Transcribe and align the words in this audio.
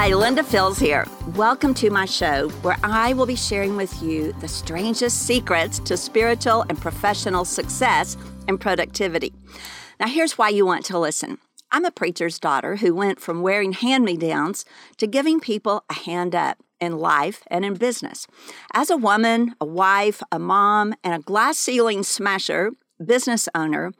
Hi, 0.00 0.14
Linda 0.14 0.42
Fields 0.42 0.78
here. 0.78 1.06
Welcome 1.36 1.74
to 1.74 1.90
my 1.90 2.06
show 2.06 2.48
where 2.62 2.78
I 2.82 3.12
will 3.12 3.26
be 3.26 3.36
sharing 3.36 3.76
with 3.76 4.02
you 4.02 4.32
the 4.40 4.48
strangest 4.48 5.26
secrets 5.26 5.78
to 5.80 5.94
spiritual 5.98 6.62
and 6.70 6.80
professional 6.80 7.44
success 7.44 8.16
and 8.48 8.58
productivity. 8.58 9.34
Now, 10.00 10.06
here's 10.06 10.38
why 10.38 10.48
you 10.48 10.64
want 10.64 10.86
to 10.86 10.98
listen. 10.98 11.36
I'm 11.70 11.84
a 11.84 11.90
preacher's 11.90 12.38
daughter 12.38 12.76
who 12.76 12.94
went 12.94 13.20
from 13.20 13.42
wearing 13.42 13.74
hand 13.74 14.06
me 14.06 14.16
downs 14.16 14.64
to 14.96 15.06
giving 15.06 15.38
people 15.38 15.84
a 15.90 15.94
hand 15.94 16.34
up 16.34 16.56
in 16.80 16.96
life 16.96 17.42
and 17.48 17.62
in 17.62 17.74
business. 17.74 18.26
As 18.72 18.88
a 18.88 18.96
woman, 18.96 19.54
a 19.60 19.66
wife, 19.66 20.22
a 20.32 20.38
mom, 20.38 20.94
and 21.04 21.12
a 21.12 21.18
glass 21.18 21.58
ceiling 21.58 22.04
smasher, 22.04 22.70
business 23.04 23.48
owner, 23.54 23.92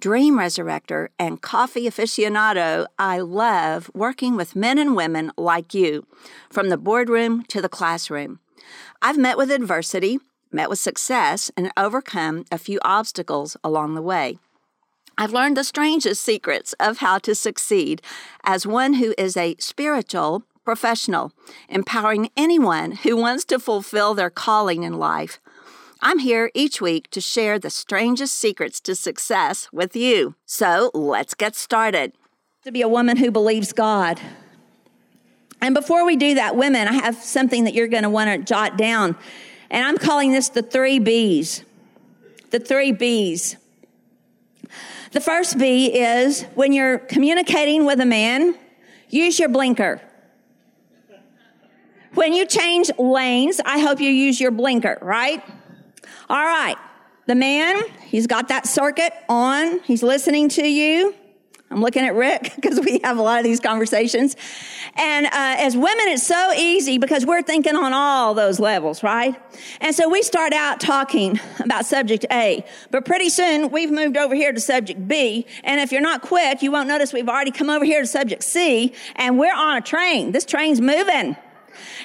dream 0.00 0.36
resurrector, 0.36 1.08
and 1.18 1.42
coffee 1.42 1.86
aficionado, 1.86 2.86
I 2.98 3.20
love 3.20 3.90
working 3.94 4.36
with 4.36 4.56
men 4.56 4.78
and 4.78 4.94
women 4.94 5.32
like 5.36 5.74
you, 5.74 6.06
from 6.50 6.68
the 6.68 6.78
boardroom 6.78 7.44
to 7.48 7.60
the 7.60 7.68
classroom. 7.68 8.40
I've 9.02 9.18
met 9.18 9.36
with 9.36 9.50
adversity, 9.50 10.18
met 10.52 10.70
with 10.70 10.78
success, 10.78 11.50
and 11.56 11.70
overcome 11.76 12.44
a 12.50 12.58
few 12.58 12.78
obstacles 12.82 13.56
along 13.62 13.94
the 13.94 14.02
way. 14.02 14.38
I've 15.16 15.32
learned 15.32 15.56
the 15.56 15.64
strangest 15.64 16.22
secrets 16.22 16.72
of 16.80 16.98
how 16.98 17.18
to 17.18 17.34
succeed 17.34 18.02
as 18.42 18.66
one 18.66 18.94
who 18.94 19.14
is 19.16 19.36
a 19.36 19.56
spiritual 19.58 20.42
professional, 20.64 21.32
empowering 21.68 22.30
anyone 22.36 22.92
who 22.92 23.16
wants 23.16 23.44
to 23.44 23.58
fulfill 23.58 24.14
their 24.14 24.30
calling 24.30 24.82
in 24.82 24.94
life. 24.94 25.38
I'm 26.06 26.18
here 26.18 26.50
each 26.52 26.82
week 26.82 27.10
to 27.12 27.20
share 27.22 27.58
the 27.58 27.70
strangest 27.70 28.34
secrets 28.34 28.78
to 28.80 28.94
success 28.94 29.68
with 29.72 29.96
you. 29.96 30.34
So 30.44 30.90
let's 30.92 31.32
get 31.32 31.56
started. 31.56 32.12
To 32.64 32.70
be 32.70 32.82
a 32.82 32.88
woman 32.88 33.16
who 33.16 33.30
believes 33.30 33.72
God. 33.72 34.20
And 35.62 35.74
before 35.74 36.04
we 36.04 36.16
do 36.16 36.34
that, 36.34 36.56
women, 36.56 36.88
I 36.88 36.92
have 36.92 37.16
something 37.16 37.64
that 37.64 37.72
you're 37.72 37.88
going 37.88 38.02
to 38.02 38.10
want 38.10 38.28
to 38.28 38.36
jot 38.36 38.76
down. 38.76 39.16
And 39.70 39.82
I'm 39.82 39.96
calling 39.96 40.30
this 40.30 40.50
the 40.50 40.60
three 40.62 40.98
B's. 40.98 41.64
The 42.50 42.60
three 42.60 42.92
B's. 42.92 43.56
The 45.12 45.22
first 45.22 45.58
B 45.58 45.86
is 45.86 46.42
when 46.54 46.74
you're 46.74 46.98
communicating 46.98 47.86
with 47.86 47.98
a 47.98 48.06
man, 48.06 48.54
use 49.08 49.38
your 49.38 49.48
blinker. 49.48 50.02
When 52.12 52.34
you 52.34 52.44
change 52.44 52.90
lanes, 52.98 53.58
I 53.64 53.78
hope 53.78 54.00
you 54.00 54.10
use 54.10 54.38
your 54.38 54.50
blinker, 54.50 54.98
right? 55.00 55.42
All 56.28 56.44
right. 56.44 56.76
The 57.26 57.34
man, 57.34 57.82
he's 58.02 58.26
got 58.26 58.48
that 58.48 58.66
circuit 58.66 59.12
on. 59.28 59.80
He's 59.80 60.02
listening 60.02 60.48
to 60.50 60.66
you. 60.66 61.14
I'm 61.70 61.80
looking 61.80 62.04
at 62.04 62.14
Rick 62.14 62.52
because 62.56 62.78
we 62.80 63.00
have 63.02 63.18
a 63.18 63.22
lot 63.22 63.38
of 63.38 63.44
these 63.44 63.60
conversations. 63.60 64.36
And 64.94 65.26
uh, 65.26 65.30
as 65.32 65.74
women, 65.76 66.06
it's 66.08 66.22
so 66.22 66.52
easy 66.52 66.98
because 66.98 67.26
we're 67.26 67.42
thinking 67.42 67.76
on 67.76 67.92
all 67.92 68.34
those 68.34 68.60
levels, 68.60 69.02
right? 69.02 69.34
And 69.80 69.94
so 69.94 70.08
we 70.08 70.22
start 70.22 70.52
out 70.52 70.80
talking 70.80 71.40
about 71.58 71.86
subject 71.86 72.26
A, 72.30 72.64
but 72.90 73.04
pretty 73.04 73.28
soon 73.28 73.70
we've 73.70 73.90
moved 73.90 74.16
over 74.16 74.34
here 74.34 74.52
to 74.52 74.60
subject 74.60 75.08
B. 75.08 75.46
And 75.64 75.80
if 75.80 75.90
you're 75.90 76.00
not 76.00 76.22
quick, 76.22 76.62
you 76.62 76.70
won't 76.70 76.88
notice 76.88 77.12
we've 77.12 77.28
already 77.28 77.50
come 77.50 77.70
over 77.70 77.84
here 77.84 78.02
to 78.02 78.06
subject 78.06 78.44
C, 78.44 78.92
and 79.16 79.38
we're 79.38 79.54
on 79.54 79.76
a 79.76 79.80
train. 79.80 80.32
This 80.32 80.44
train's 80.44 80.80
moving. 80.80 81.36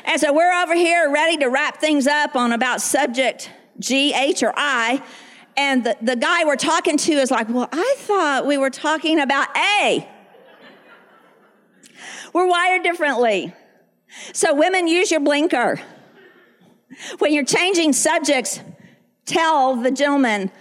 And 0.06 0.20
so 0.20 0.34
we're 0.34 0.54
over 0.64 0.74
here 0.74 1.12
ready 1.12 1.38
to 1.38 1.48
wrap 1.48 1.78
things 1.78 2.08
up 2.08 2.36
on 2.36 2.54
about 2.54 2.82
subject 2.82 3.52
G, 3.80 4.14
H, 4.14 4.44
or 4.44 4.54
I. 4.56 5.04
And 5.58 5.84
the, 5.84 5.98
the 6.02 6.16
guy 6.16 6.46
we're 6.46 6.56
talking 6.56 6.98
to 6.98 7.12
is 7.14 7.32
like, 7.32 7.50
Well, 7.50 7.70
I 7.72 7.96
thought 7.98 8.46
we 8.46 8.58
were 8.58 8.70
talking 8.70 9.20
about 9.20 9.48
A. 9.58 10.08
We're 12.34 12.48
wired 12.48 12.84
differently. 12.84 13.54
So, 14.34 14.54
women, 14.54 14.88
use 14.88 15.12
your 15.12 15.20
blinker. 15.20 15.80
When 17.20 17.34
you're 17.34 17.46
changing 17.46 17.94
subjects, 17.94 18.60
tell 19.26 19.76
the 19.76 19.92
gentleman, 19.92 20.52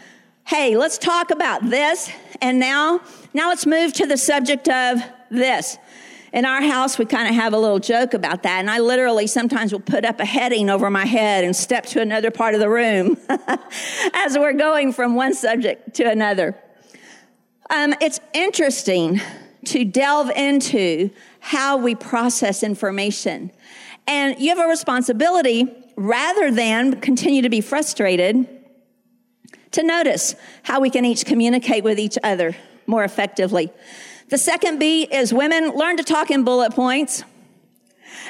hey, 0.47 0.77
let's 0.77 0.99
talk 0.99 1.31
about 1.31 1.69
this. 1.69 2.11
And 2.41 2.59
now, 2.59 3.01
now 3.35 3.49
let's 3.49 3.67
move 3.67 3.93
to 3.95 4.07
the 4.07 4.17
subject 4.17 4.69
of 4.69 5.03
this 5.31 5.79
in 6.33 6.45
our 6.45 6.63
house, 6.63 6.99
we 6.99 7.07
kind 7.07 7.29
of 7.29 7.35
have 7.35 7.53
a 7.53 7.59
little 7.59 7.79
joke 7.79 8.15
about 8.15 8.43
that. 8.43 8.59
And 8.59 8.71
I 8.71 8.81
literally 8.81 9.27
sometimes 9.27 9.73
will 9.73 9.81
put 9.81 10.05
up 10.05 10.21
a 10.21 10.25
heading 10.25 10.69
over 10.69 10.91
my 10.91 11.05
head 11.05 11.45
and 11.45 11.55
step 11.57 11.87
to 11.87 12.01
another 12.01 12.31
part 12.31 12.55
of 12.55 12.61
the 12.61 12.69
room 12.69 13.17
as 14.15 14.37
we're 14.37 14.53
going 14.53 14.93
from 14.93 15.15
one 15.15 15.35
subject 15.35 15.95
to 15.95 16.05
another. 16.05 16.57
Um, 17.71 17.95
it's 18.01 18.21
interesting 18.35 19.21
to 19.67 19.85
delve 19.85 20.31
into 20.31 21.11
how 21.41 21.77
we 21.77 21.95
process 21.95 22.63
information. 22.63 23.51
And 24.07 24.39
you 24.39 24.49
have 24.51 24.59
a 24.59 24.69
responsibility 24.69 25.67
rather 25.97 26.51
than 26.51 27.01
continue 27.01 27.43
to 27.43 27.51
be 27.51 27.61
frustrated 27.61 28.49
to 29.73 29.83
notice 29.83 30.35
how 30.63 30.81
we 30.81 30.91
can 30.91 31.05
each 31.05 31.27
communicate 31.27 31.85
with 31.85 31.99
each 31.99 32.17
other 32.23 32.57
more 32.87 33.05
effectively. 33.05 33.71
The 34.29 34.37
second 34.37 34.79
B 34.79 35.05
is 35.05 35.33
women 35.33 35.71
learn 35.71 35.97
to 35.97 36.03
talk 36.03 36.31
in 36.31 36.45
bullet 36.45 36.75
points. 36.75 37.25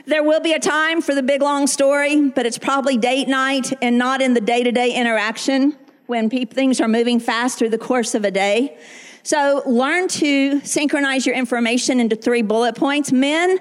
There 0.06 0.22
will 0.22 0.38
be 0.38 0.52
a 0.52 0.60
time 0.60 1.02
for 1.02 1.12
the 1.12 1.24
big 1.24 1.42
long 1.42 1.66
story, 1.66 2.30
but 2.30 2.46
it's 2.46 2.56
probably 2.56 2.96
date 2.96 3.26
night 3.26 3.72
and 3.82 3.98
not 3.98 4.22
in 4.22 4.34
the 4.34 4.40
day 4.40 4.62
to 4.62 4.70
day 4.70 4.94
interaction 4.94 5.76
when 6.06 6.30
pe- 6.30 6.44
things 6.44 6.80
are 6.80 6.86
moving 6.86 7.18
fast 7.18 7.58
through 7.58 7.70
the 7.70 7.78
course 7.78 8.14
of 8.14 8.24
a 8.24 8.30
day. 8.30 8.78
So 9.24 9.62
learn 9.66 10.06
to 10.08 10.60
synchronize 10.60 11.26
your 11.26 11.34
information 11.34 11.98
into 11.98 12.14
three 12.14 12.42
bullet 12.42 12.76
points. 12.76 13.10
Men, 13.10 13.58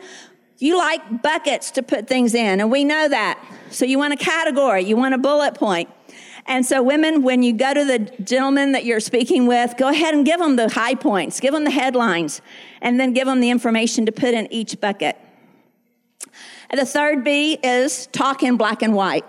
you 0.59 0.77
like 0.77 1.23
buckets 1.23 1.71
to 1.71 1.81
put 1.81 2.07
things 2.07 2.35
in, 2.35 2.61
and 2.61 2.69
we 2.69 2.83
know 2.83 3.07
that. 3.09 3.43
So 3.71 3.83
you 3.83 3.97
want 3.97 4.13
a 4.13 4.17
category, 4.17 4.83
you 4.83 4.95
want 4.95 5.15
a 5.15 5.17
bullet 5.17 5.55
point. 5.55 5.89
And 6.47 6.65
so, 6.65 6.81
women, 6.81 7.23
when 7.23 7.43
you 7.43 7.51
go 7.51 7.73
to 7.73 7.83
the 7.83 7.99
gentleman 8.23 8.71
that 8.71 8.85
you're 8.85 9.01
speaking 9.01 9.47
with, 9.47 9.75
go 9.77 9.89
ahead 9.89 10.13
and 10.13 10.25
give 10.25 10.39
them 10.39 10.55
the 10.55 10.69
high 10.69 10.95
points, 10.95 11.41
give 11.41 11.53
them 11.53 11.65
the 11.65 11.71
headlines, 11.71 12.41
and 12.81 12.97
then 12.99 13.13
give 13.13 13.25
them 13.25 13.41
the 13.41 13.49
information 13.49 14.05
to 14.05 14.13
put 14.13 14.33
in 14.33 14.51
each 14.51 14.79
bucket. 14.79 15.17
And 16.69 16.79
the 16.79 16.85
third 16.85 17.23
B 17.23 17.59
is 17.61 18.07
talk 18.07 18.43
in 18.43 18.55
black 18.55 18.81
and 18.81 18.93
white. 18.93 19.25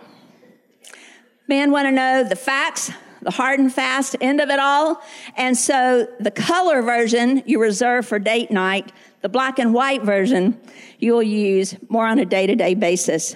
Men 1.48 1.72
want 1.72 1.86
to 1.86 1.92
know 1.92 2.22
the 2.22 2.36
facts, 2.36 2.92
the 3.22 3.30
hard 3.32 3.58
and 3.58 3.72
fast 3.72 4.14
end 4.20 4.40
of 4.40 4.48
it 4.50 4.60
all. 4.60 5.02
And 5.36 5.56
so 5.56 6.06
the 6.20 6.30
color 6.30 6.82
version 6.82 7.42
you 7.46 7.60
reserve 7.60 8.06
for 8.06 8.18
date 8.18 8.50
night, 8.50 8.92
the 9.22 9.28
black 9.28 9.58
and 9.58 9.74
white 9.74 10.02
version 10.02 10.60
you'll 11.00 11.22
use 11.22 11.76
more 11.88 12.06
on 12.06 12.18
a 12.18 12.24
day 12.24 12.46
to 12.46 12.54
day 12.54 12.74
basis. 12.74 13.34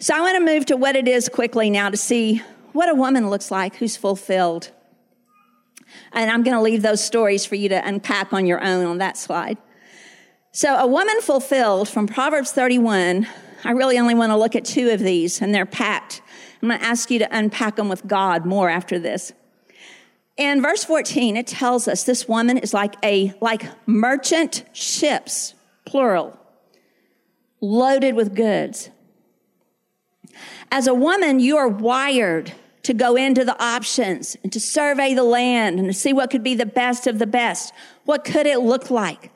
So 0.00 0.14
I 0.14 0.20
want 0.20 0.36
to 0.36 0.44
move 0.44 0.66
to 0.66 0.76
what 0.76 0.96
it 0.96 1.08
is 1.08 1.28
quickly 1.28 1.70
now 1.70 1.90
to 1.90 1.96
see 1.96 2.42
what 2.72 2.88
a 2.88 2.94
woman 2.94 3.30
looks 3.30 3.50
like 3.50 3.76
who's 3.76 3.96
fulfilled. 3.96 4.70
And 6.12 6.30
I'm 6.30 6.42
going 6.42 6.56
to 6.56 6.62
leave 6.62 6.82
those 6.82 7.02
stories 7.02 7.44
for 7.44 7.56
you 7.56 7.68
to 7.70 7.86
unpack 7.86 8.32
on 8.32 8.46
your 8.46 8.62
own 8.62 8.86
on 8.86 8.98
that 8.98 9.16
slide. 9.16 9.58
So, 10.52 10.76
a 10.76 10.86
woman 10.86 11.20
fulfilled 11.20 11.88
from 11.88 12.06
Proverbs 12.06 12.52
31, 12.52 13.26
I 13.64 13.70
really 13.70 13.98
only 13.98 14.14
want 14.14 14.30
to 14.30 14.36
look 14.36 14.56
at 14.56 14.64
two 14.64 14.90
of 14.90 15.00
these, 15.00 15.40
and 15.40 15.54
they're 15.54 15.66
packed. 15.66 16.22
I'm 16.60 16.68
going 16.68 16.80
to 16.80 16.86
ask 16.86 17.10
you 17.10 17.20
to 17.20 17.28
unpack 17.36 17.76
them 17.76 17.88
with 17.88 18.06
God 18.06 18.44
more 18.44 18.68
after 18.68 18.98
this. 18.98 19.32
In 20.36 20.62
verse 20.62 20.84
14, 20.84 21.36
it 21.36 21.46
tells 21.46 21.86
us 21.86 22.04
this 22.04 22.26
woman 22.26 22.58
is 22.58 22.74
like 22.74 22.96
a 23.04 23.34
like 23.40 23.66
merchant 23.86 24.64
ships, 24.72 25.54
plural, 25.84 26.38
loaded 27.60 28.14
with 28.14 28.34
goods. 28.34 28.90
As 30.70 30.86
a 30.86 30.94
woman, 30.94 31.40
you 31.40 31.56
are 31.56 31.68
wired 31.68 32.52
to 32.82 32.94
go 32.94 33.16
into 33.16 33.44
the 33.44 33.62
options 33.62 34.36
and 34.42 34.52
to 34.52 34.60
survey 34.60 35.14
the 35.14 35.24
land 35.24 35.78
and 35.78 35.88
to 35.88 35.92
see 35.92 36.12
what 36.12 36.30
could 36.30 36.42
be 36.42 36.54
the 36.54 36.66
best 36.66 37.06
of 37.06 37.18
the 37.18 37.26
best. 37.26 37.74
What 38.04 38.24
could 38.24 38.46
it 38.46 38.60
look 38.60 38.90
like? 38.90 39.30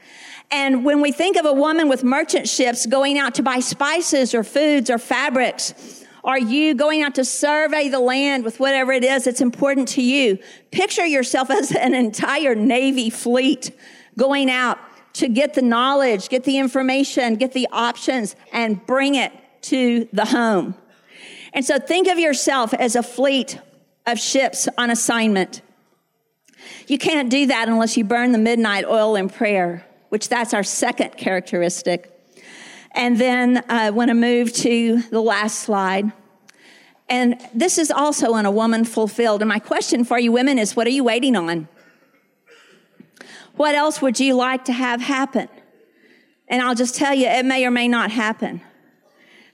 And 0.51 0.85
when 0.85 1.01
we 1.01 1.13
think 1.13 1.37
of 1.37 1.45
a 1.45 1.53
woman 1.53 1.89
with 1.89 2.05
merchant 2.05 2.49
ships 2.49 2.87
going 2.87 3.19
out 3.19 3.35
to 3.35 3.43
buy 3.43 3.61
spices 3.61 4.35
or 4.35 4.45
foods 4.45 4.89
or 4.89 4.99
fabrics, 4.99 6.05
are 6.23 6.39
you 6.39 6.75
going 6.75 7.03
out 7.03 7.15
to 7.17 7.25
survey 7.25 7.89
the 7.89 8.01
land 8.01 8.45
with 8.45 8.59
whatever 8.59 8.93
it 8.93 9.05
is 9.05 9.25
that's 9.25 9.43
important 9.43 9.89
to 9.89 10.03
you? 10.03 10.39
Picture 10.71 11.05
yourself 11.05 11.51
as 11.51 11.73
an 11.73 11.95
entire 11.95 12.55
Navy 12.55 13.11
fleet 13.11 13.73
going 14.17 14.51
out 14.51 14.79
to 15.15 15.29
get 15.29 15.55
the 15.55 15.63
knowledge, 15.63 16.29
get 16.29 16.45
the 16.45 16.59
information, 16.59 17.37
get 17.37 17.53
the 17.53 17.69
options, 17.73 18.37
and 18.53 18.85
bring 18.87 19.17
it 19.17 19.33
to 19.63 20.09
the 20.13 20.25
home. 20.25 20.75
And 21.55 21.65
so 21.65 21.79
think 21.79 22.09
of 22.09 22.19
yourself 22.19 22.75
as 22.75 22.97
a 22.97 23.03
fleet 23.03 23.59
of 24.07 24.19
ships 24.19 24.69
on 24.77 24.91
assignment. 24.91 25.63
You 26.89 26.99
can't 26.99 27.31
do 27.31 27.47
that 27.47 27.69
unless 27.69 27.97
you 27.97 28.05
burn 28.05 28.33
the 28.33 28.39
midnight 28.39 28.85
oil 28.85 29.15
in 29.15 29.29
prayer, 29.29 29.87
which 30.09 30.29
that's 30.29 30.53
our 30.53 30.65
second 30.65 31.17
characteristic. 31.17 32.11
And 32.91 33.19
then 33.19 33.59
uh, 33.59 33.65
I 33.69 33.91
want 33.91 34.09
to 34.09 34.15
move 34.15 34.53
to 34.55 35.01
the 35.11 35.21
last 35.21 35.61
slide. 35.61 36.13
And 37.09 37.41
this 37.55 37.79
is 37.79 37.91
also 37.91 38.33
on 38.33 38.47
a 38.47 38.51
woman 38.51 38.85
fulfilled. 38.85 39.41
And 39.41 39.49
my 39.49 39.59
question 39.59 40.05
for 40.05 40.19
you 40.19 40.33
women 40.33 40.59
is 40.59 40.75
what 40.75 40.87
are 40.87 40.91
you 40.91 41.05
waiting 41.05 41.37
on? 41.37 41.69
What 43.57 43.75
else 43.75 44.03
would 44.03 44.19
you 44.19 44.35
like 44.35 44.65
to 44.65 44.73
have 44.73 45.01
happen? 45.01 45.49
And 46.49 46.61
I'll 46.61 46.75
just 46.75 46.97
tell 46.97 47.15
you, 47.15 47.27
it 47.27 47.45
may 47.45 47.65
or 47.65 47.71
may 47.71 47.89
not 47.89 48.11
happen. 48.11 48.61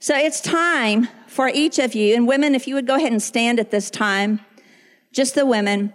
So 0.03 0.17
it's 0.17 0.41
time 0.41 1.09
for 1.27 1.47
each 1.47 1.77
of 1.77 1.93
you, 1.93 2.15
and 2.15 2.27
women, 2.27 2.55
if 2.55 2.67
you 2.67 2.73
would 2.73 2.87
go 2.87 2.95
ahead 2.95 3.11
and 3.11 3.21
stand 3.21 3.59
at 3.59 3.69
this 3.69 3.91
time, 3.91 4.39
just 5.11 5.35
the 5.35 5.45
women, 5.45 5.93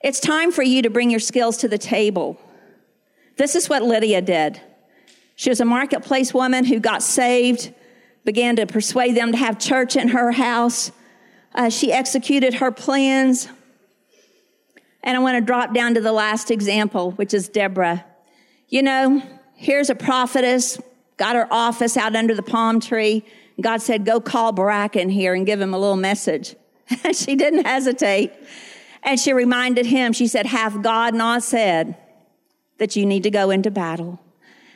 it's 0.00 0.20
time 0.20 0.52
for 0.52 0.62
you 0.62 0.80
to 0.82 0.90
bring 0.90 1.10
your 1.10 1.18
skills 1.18 1.56
to 1.56 1.68
the 1.68 1.76
table. 1.76 2.40
This 3.36 3.56
is 3.56 3.68
what 3.68 3.82
Lydia 3.82 4.22
did. 4.22 4.60
She 5.34 5.50
was 5.50 5.58
a 5.58 5.64
marketplace 5.64 6.32
woman 6.32 6.66
who 6.66 6.78
got 6.78 7.02
saved, 7.02 7.74
began 8.24 8.54
to 8.54 8.66
persuade 8.66 9.16
them 9.16 9.32
to 9.32 9.38
have 9.38 9.58
church 9.58 9.96
in 9.96 10.06
her 10.06 10.30
house. 10.30 10.92
Uh, 11.52 11.68
she 11.68 11.92
executed 11.92 12.54
her 12.54 12.70
plans. 12.70 13.48
And 15.02 15.16
I 15.16 15.20
want 15.20 15.36
to 15.36 15.44
drop 15.44 15.74
down 15.74 15.94
to 15.94 16.00
the 16.00 16.12
last 16.12 16.52
example, 16.52 17.10
which 17.12 17.34
is 17.34 17.48
Deborah. 17.48 18.04
You 18.68 18.84
know, 18.84 19.20
here's 19.56 19.90
a 19.90 19.96
prophetess, 19.96 20.80
got 21.16 21.34
her 21.34 21.52
office 21.52 21.96
out 21.96 22.14
under 22.14 22.36
the 22.36 22.42
palm 22.44 22.78
tree. 22.78 23.24
God 23.60 23.82
said, 23.82 24.04
Go 24.04 24.20
call 24.20 24.52
Barak 24.52 24.96
in 24.96 25.10
here 25.10 25.34
and 25.34 25.44
give 25.44 25.60
him 25.60 25.74
a 25.74 25.78
little 25.78 25.96
message. 25.96 26.56
And 27.04 27.14
she 27.16 27.36
didn't 27.36 27.66
hesitate. 27.66 28.32
And 29.02 29.18
she 29.18 29.32
reminded 29.32 29.86
him, 29.86 30.12
she 30.12 30.26
said, 30.26 30.46
Hath 30.46 30.82
God 30.82 31.14
not 31.14 31.42
said 31.42 31.96
that 32.78 32.96
you 32.96 33.06
need 33.06 33.22
to 33.24 33.30
go 33.30 33.50
into 33.50 33.70
battle? 33.70 34.20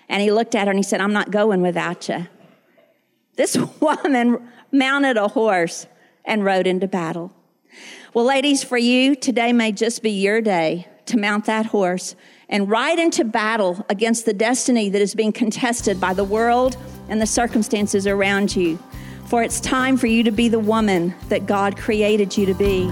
And 0.09 0.21
he 0.21 0.31
looked 0.31 0.55
at 0.55 0.67
her 0.67 0.71
and 0.71 0.79
he 0.79 0.83
said, 0.83 1.01
I'm 1.01 1.13
not 1.13 1.31
going 1.31 1.63
without 1.63 2.09
you. 2.09 2.27
This 3.37 3.57
woman 3.81 4.49
mounted 4.71 5.17
a 5.17 5.29
horse 5.29 5.87
and 6.25 6.45
rode 6.45 6.67
into 6.67 6.87
battle. 6.87 7.33
Well, 8.15 8.27
ladies, 8.27 8.63
for 8.63 8.77
you, 8.77 9.15
today 9.17 9.53
may 9.53 9.73
just 9.73 10.03
be 10.03 10.11
your 10.11 10.41
day 10.41 10.87
to 11.07 11.17
mount 11.17 11.47
that 11.47 11.67
horse 11.67 12.15
and 12.49 12.69
ride 12.69 12.99
into 12.99 13.25
battle 13.25 13.85
against 13.89 14.27
the 14.27 14.35
destiny 14.35 14.91
that 14.91 15.01
is 15.01 15.15
being 15.15 15.33
contested 15.33 15.99
by 15.99 16.13
the 16.13 16.25
world 16.25 16.77
and 17.13 17.21
the 17.21 17.27
circumstances 17.27 18.07
around 18.07 18.57
you. 18.57 18.79
For 19.27 19.43
it's 19.43 19.61
time 19.61 19.99
for 19.99 20.07
you 20.07 20.23
to 20.25 20.31
be 20.31 20.49
the 20.49 20.59
woman 20.59 21.15
that 21.29 21.45
God 21.45 21.77
created 21.77 22.37
you 22.39 22.47
to 22.47 22.55
be. 22.55 22.91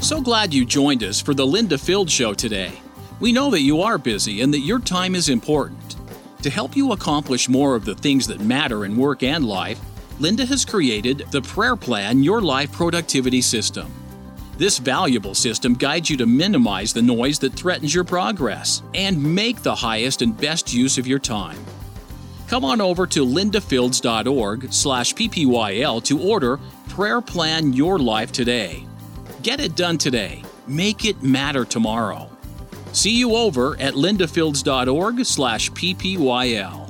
So 0.00 0.20
glad 0.20 0.54
you 0.54 0.64
joined 0.64 1.02
us 1.02 1.20
for 1.20 1.34
the 1.34 1.44
Linda 1.44 1.76
Field 1.76 2.08
Show 2.08 2.34
today. 2.34 2.70
We 3.18 3.32
know 3.32 3.50
that 3.50 3.62
you 3.62 3.80
are 3.80 3.98
busy 3.98 4.42
and 4.42 4.54
that 4.54 4.60
your 4.60 4.78
time 4.78 5.16
is 5.16 5.28
important. 5.28 5.96
To 6.42 6.50
help 6.50 6.76
you 6.76 6.92
accomplish 6.92 7.48
more 7.48 7.74
of 7.74 7.84
the 7.84 7.96
things 7.96 8.28
that 8.28 8.38
matter 8.38 8.84
in 8.84 8.96
work 8.96 9.24
and 9.24 9.44
life, 9.44 9.80
Linda 10.20 10.46
has 10.46 10.64
created 10.64 11.26
the 11.32 11.42
Prayer 11.42 11.74
Plan 11.74 12.22
Your 12.22 12.40
Life 12.40 12.70
Productivity 12.70 13.40
System. 13.40 13.92
This 14.58 14.78
valuable 14.78 15.34
system 15.34 15.74
guides 15.74 16.08
you 16.08 16.16
to 16.16 16.26
minimize 16.26 16.94
the 16.94 17.02
noise 17.02 17.38
that 17.40 17.52
threatens 17.52 17.94
your 17.94 18.04
progress 18.04 18.82
and 18.94 19.22
make 19.22 19.62
the 19.62 19.74
highest 19.74 20.22
and 20.22 20.36
best 20.36 20.72
use 20.72 20.96
of 20.96 21.06
your 21.06 21.18
time. 21.18 21.58
Come 22.48 22.64
on 22.64 22.80
over 22.80 23.06
to 23.08 23.26
lindafields.org 23.26 24.72
slash 24.72 25.14
ppyl 25.14 26.02
to 26.04 26.18
order 26.20 26.58
Prayer 26.88 27.20
Plan 27.20 27.74
Your 27.74 27.98
Life 27.98 28.32
today. 28.32 28.86
Get 29.42 29.60
it 29.60 29.76
done 29.76 29.98
today. 29.98 30.42
Make 30.66 31.04
it 31.04 31.22
matter 31.22 31.64
tomorrow. 31.66 32.30
See 32.92 33.18
you 33.18 33.34
over 33.36 33.78
at 33.78 33.92
lindafields.org 33.92 35.26
slash 35.26 35.70
ppyl. 35.72 36.85